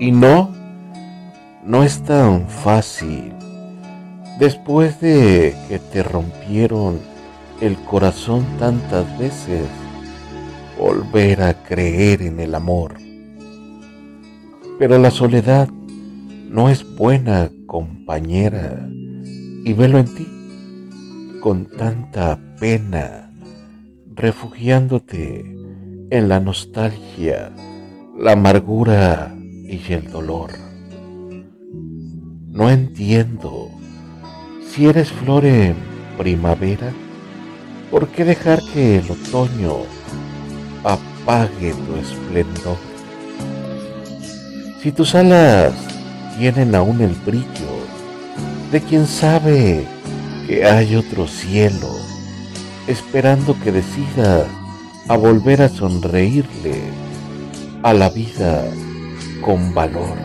[0.00, 0.54] Y no,
[1.64, 3.32] no es tan fácil.
[4.38, 7.00] Después de que te rompieron
[7.60, 9.66] el corazón tantas veces,
[10.78, 12.94] volver a creer en el amor.
[14.78, 15.68] Pero la soledad
[16.48, 18.88] no es buena compañera
[19.64, 20.26] y velo en ti
[21.40, 23.32] con tanta pena,
[24.14, 25.56] refugiándote
[26.10, 27.52] en la nostalgia,
[28.16, 29.34] la amargura
[29.68, 30.50] y el dolor.
[32.48, 33.70] No entiendo
[34.68, 35.76] si eres flor en
[36.16, 36.92] primavera,
[37.90, 39.82] ¿por qué dejar que el otoño
[40.82, 42.78] apague tu esplendor?
[44.82, 45.74] Si tus alas
[46.38, 47.44] tienen aún el brillo
[48.72, 49.86] de quien sabe
[50.46, 51.90] que hay otro cielo,
[52.86, 54.46] esperando que decida
[55.08, 56.80] a volver a sonreírle
[57.82, 58.64] a la vida
[59.40, 60.16] con valor.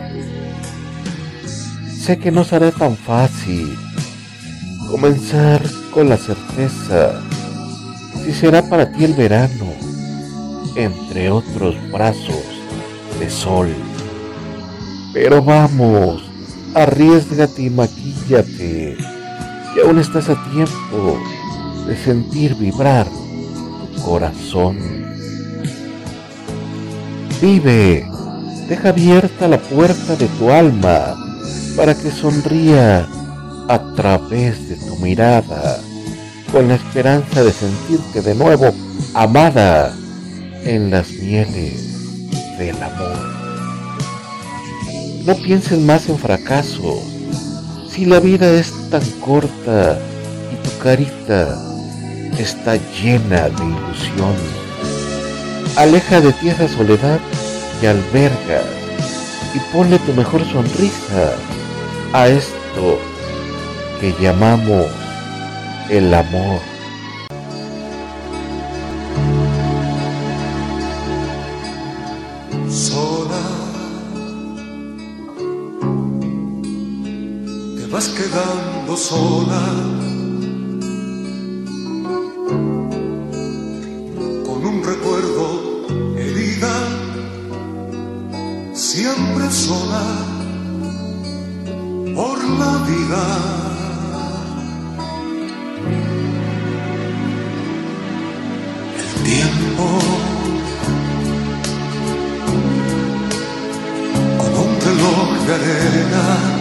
[1.98, 3.76] Sé que no será tan fácil
[4.90, 7.20] comenzar con la certeza
[8.24, 9.72] si será para ti el verano,
[10.76, 12.44] entre otros brazos
[13.18, 13.68] de sol.
[15.12, 16.22] Pero vamos,
[16.74, 18.96] arriesgate y maquíllate
[19.76, 21.18] y aún estás a tiempo
[21.86, 23.06] de sentir vibrar
[23.94, 24.78] tu corazón.
[27.40, 28.06] Vive,
[28.68, 31.16] deja abierta la puerta de tu alma
[31.76, 33.06] para que sonría
[33.68, 35.80] a través de tu mirada,
[36.52, 38.72] con la esperanza de sentirte de nuevo
[39.14, 39.94] amada
[40.64, 43.34] en las mieles del amor.
[45.26, 47.00] No pienses más en fracasos
[47.90, 49.98] si la vida es tan corta
[50.52, 51.58] y tu carita
[52.38, 54.34] está llena de ilusión,
[55.76, 57.20] aleja de ti esa soledad
[57.80, 58.64] que albergas
[59.54, 61.36] y ponle tu mejor sonrisa
[62.12, 62.98] a esto
[64.00, 64.86] que llamamos
[65.90, 66.60] el amor.
[77.94, 79.93] vas quedando sola.
[105.94, 106.54] De arena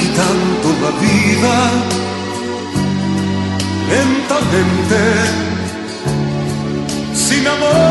[0.00, 1.56] quitando la vida
[3.90, 5.00] lentamente,
[7.14, 7.83] sin amor.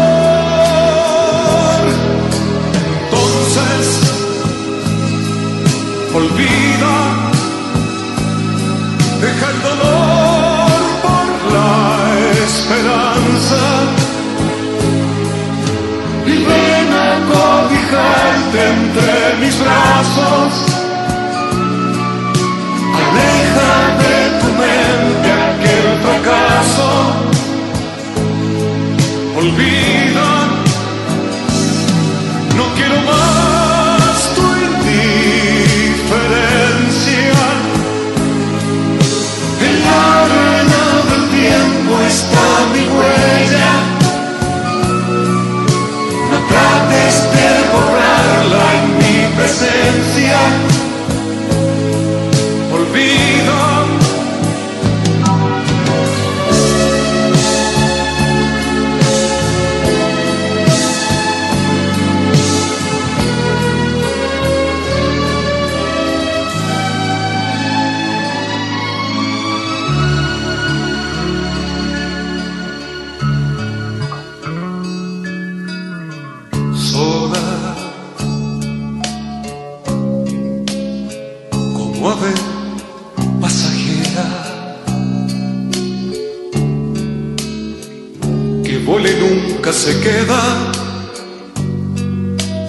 [89.74, 90.72] Se queda,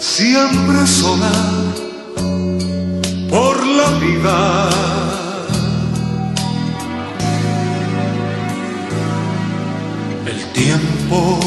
[0.00, 1.32] siempre sola
[3.28, 4.70] por la vida.
[10.26, 11.40] El tiempo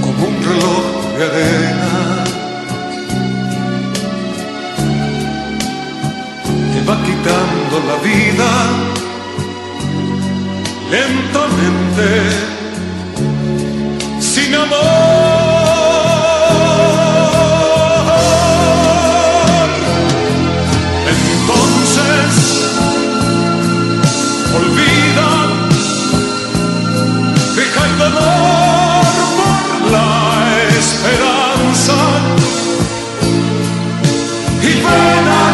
[0.00, 1.96] como un reloj de arena
[6.88, 8.55] va quitando la vida
[10.90, 12.08] lentamente,
[14.20, 14.76] sin amor.
[21.14, 22.30] Entonces,
[24.54, 25.30] olvida,
[27.56, 29.04] deja el dolor
[29.36, 30.08] por la
[30.78, 31.96] esperanza
[34.62, 35.45] y ven